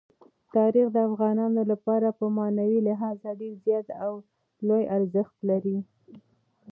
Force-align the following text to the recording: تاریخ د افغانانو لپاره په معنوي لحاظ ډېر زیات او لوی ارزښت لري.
تاریخ 0.55 0.87
د 0.93 0.97
افغانانو 1.09 1.61
لپاره 1.71 2.07
په 2.19 2.25
معنوي 2.37 2.79
لحاظ 2.87 3.17
ډېر 3.39 3.53
زیات 3.65 3.87
او 4.05 4.13
لوی 4.67 4.83
ارزښت 4.97 5.35
لري. 5.49 5.77